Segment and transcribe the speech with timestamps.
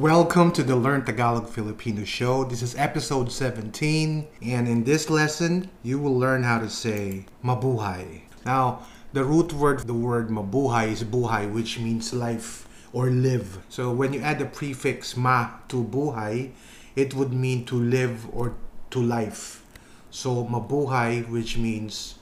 [0.00, 2.44] Welcome to the Learn Tagalog Filipino show.
[2.44, 8.22] This is episode 17, and in this lesson, you will learn how to say mabuhay.
[8.46, 13.58] Now, the root word the word mabuhay is buhay, which means life or live.
[13.68, 16.52] So when you add the prefix ma to buhay,
[16.96, 18.54] it would mean to live or
[18.92, 19.62] to life.
[20.08, 22.14] So mabuhay, which means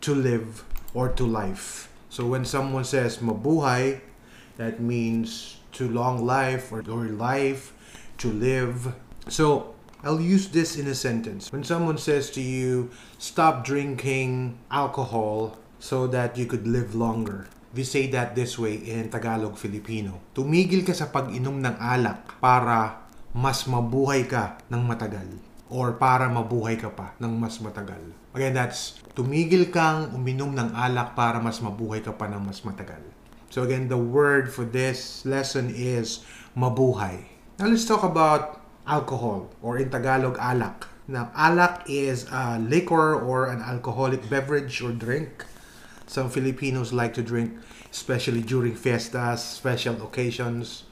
[0.00, 0.64] to live
[0.94, 1.92] or to life.
[2.08, 4.00] So when someone says mabuhay,
[4.56, 7.74] that means to long life or, or life,
[8.18, 8.94] to live.
[9.28, 11.50] So I'll use this in a sentence.
[11.50, 17.50] When someone says to you, stop drinking alcohol so that you could live longer.
[17.74, 20.22] We say that this way in Tagalog Filipino.
[20.34, 25.28] Tumigil ka sa pag-inom ng alak para mas mabuhay ka ng matagal
[25.68, 28.00] or para mabuhay ka pa ng mas matagal.
[28.32, 33.02] Again, that's tumigil kang uminom ng alak para mas mabuhay ka pa ng mas matagal.
[33.50, 36.20] So again, the word for this lesson is
[36.56, 37.24] mabuhay.
[37.58, 40.84] Now let's talk about alcohol or in Tagalog alak.
[41.08, 45.44] Now alak is a liquor or an alcoholic beverage or drink.
[46.06, 47.56] Some Filipinos like to drink
[47.90, 50.84] especially during fiestas, special occasions,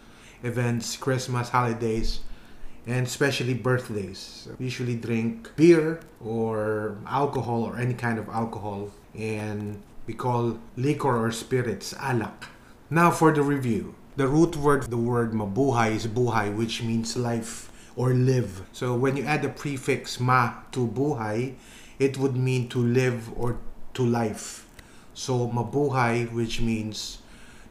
[0.42, 2.20] events, Christmas, holidays,
[2.86, 4.46] and especially birthdays.
[4.46, 11.16] So usually drink beer or alcohol or any kind of alcohol and we call liquor
[11.16, 12.46] or spirits alak.
[12.90, 13.94] Now for the review.
[14.16, 18.62] The root word the word mabuhay is buhay, which means life or live.
[18.72, 21.56] So when you add the prefix ma to buhay,
[21.98, 23.58] it would mean to live or
[23.94, 24.66] to life.
[25.12, 27.18] So mabuhay, which means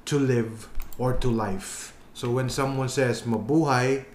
[0.05, 1.93] to live or to life.
[2.13, 4.05] So when someone says mabuhay,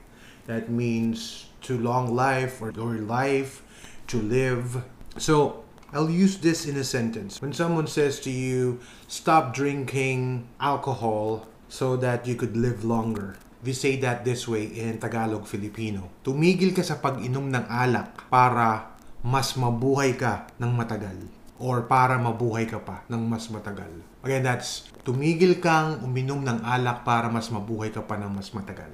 [0.51, 3.63] that means to long life or, or life,
[4.11, 4.83] to live.
[5.15, 5.63] So
[5.95, 7.39] I'll use this in a sentence.
[7.39, 13.39] When someone says to you, stop drinking alcohol so that you could live longer.
[13.63, 16.11] We say that this way in Tagalog Filipino.
[16.27, 21.29] Tumigil ka sa pag-inom ng alak para mas mabuhay ka ng matagal
[21.61, 23.93] or para mabuhay ka pa ng mas matagal.
[24.25, 28.89] Again, that's tumigil kang uminom ng alak para mas mabuhay ka pa ng mas matagal.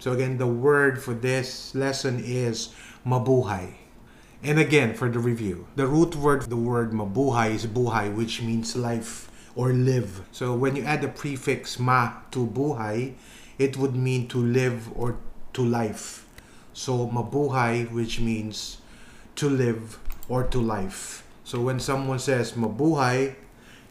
[0.00, 2.72] So again, the word for this lesson is
[3.06, 3.74] mabuhay.
[4.42, 8.74] And again, for the review, the root word the word mabuhay is buhay, which means
[8.74, 10.24] life or live.
[10.32, 13.12] So when you add the prefix ma to buhay,
[13.58, 15.20] it would mean to live or
[15.52, 16.24] to life.
[16.72, 18.78] So mabuhay, which means
[19.36, 20.00] to live
[20.30, 21.28] or to life.
[21.44, 23.36] So when someone says mabuhay,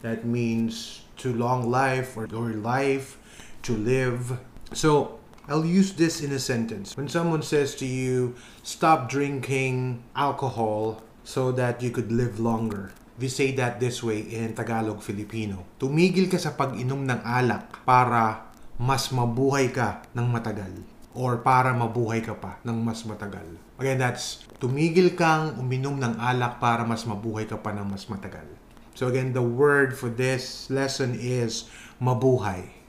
[0.02, 3.16] that means to long life or, or life,
[3.62, 4.40] to live.
[4.72, 5.19] So
[5.50, 6.94] I'll use this in a sentence.
[6.94, 12.94] When someone says to you, stop drinking alcohol so that you could live longer.
[13.18, 15.66] We say that this way in Tagalog Filipino.
[15.82, 18.46] Tumigil ka sa pag-inom ng alak para
[18.78, 20.70] mas mabuhay ka ng matagal
[21.18, 23.44] or para mabuhay ka pa ng mas matagal.
[23.82, 28.46] Again, that's tumigil kang uminom ng alak para mas mabuhay ka pa ng mas matagal.
[28.94, 31.66] So again, the word for this lesson is
[31.98, 32.79] mabuhay.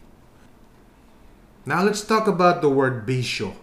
[1.64, 3.54] Now let's talk about the word bisyo.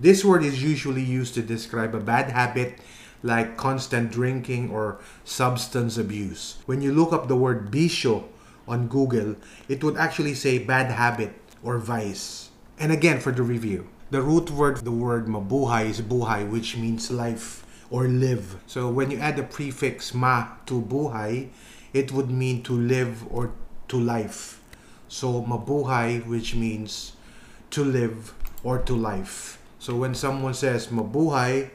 [0.00, 2.82] This word is usually used to describe a bad habit
[3.22, 6.58] like constant drinking or substance abuse.
[6.66, 8.26] When you look up the word bisyo
[8.66, 9.36] on Google,
[9.68, 11.30] it would actually say bad habit
[11.62, 12.50] or vice.
[12.80, 17.12] And again, for the review, the root word the word mabuhay is buhay, which means
[17.14, 17.62] life
[17.94, 18.58] or live.
[18.66, 21.54] So when you add the prefix ma to buhay,
[21.94, 23.54] it would mean to live or
[23.86, 24.58] to life.
[25.06, 27.14] So mabuhay, which means
[27.70, 29.58] to live or to life.
[29.78, 31.70] So when someone says mabuhay,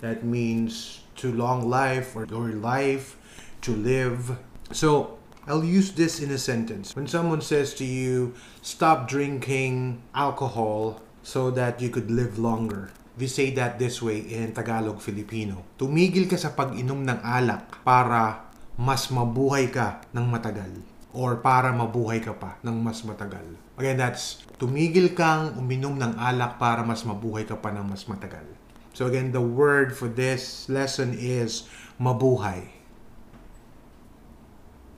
[0.00, 3.16] that means to long life or, or life,
[3.62, 4.36] to live.
[4.72, 6.96] So I'll use this in a sentence.
[6.96, 12.90] When someone says to you, stop drinking alcohol so that you could live longer.
[13.14, 15.62] We say that this way in Tagalog Filipino.
[15.78, 20.82] Tumigil ka sa pag-inom ng alak para mas mabuhay ka ng matagal
[21.14, 23.54] or para mabuhay ka pa ng mas matagal.
[23.78, 28.44] Again, that's tumigil kang uminom ng alak para mas mabuhay ka pa ng mas matagal.
[28.92, 31.70] So again, the word for this lesson is
[32.02, 32.74] mabuhay.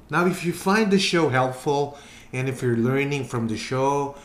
[0.09, 1.99] Now, if you find the show helpful
[2.33, 4.17] and if you're learning from the show,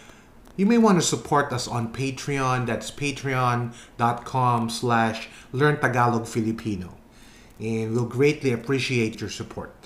[0.56, 2.68] you may want to support us on Patreon.
[2.68, 6.96] That's patreon.com slash learn Tagalog Filipino.
[7.60, 9.81] And we'll greatly appreciate your support.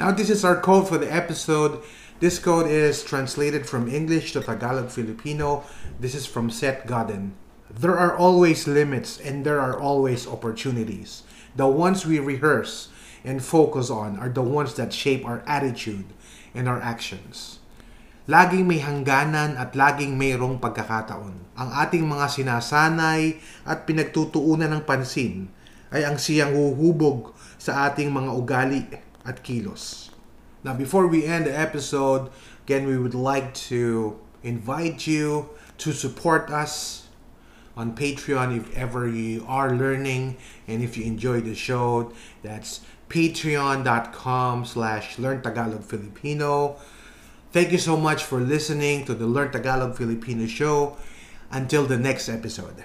[0.00, 1.84] Now, this is our code for the episode.
[2.24, 5.68] This code is translated from English to Tagalog Filipino.
[6.00, 7.36] This is from Seth Godin.
[7.68, 11.20] There are always limits and there are always opportunities.
[11.52, 12.88] The ones we rehearse
[13.28, 16.08] and focus on are the ones that shape our attitude
[16.56, 17.60] and our actions.
[18.24, 21.44] laging may hangganan at laging mayroong pagkakataon.
[21.60, 23.36] Ang ating mga sinasanay
[23.68, 25.52] at pinagtutuunan ng pansin
[25.92, 30.10] ay ang siyang huhubog sa ating mga ugali at kilos.
[30.62, 32.30] Now, before we end the episode,
[32.64, 37.08] again, we would like to invite you to support us
[37.76, 40.36] on Patreon if ever you are learning
[40.68, 42.12] and if you enjoy the show.
[42.42, 46.76] That's patreon.com slash learn Tagalog Filipino.
[47.52, 50.96] Thank you so much for listening to the Learn Tagalog Filipino show.
[51.52, 52.84] Until the next episode.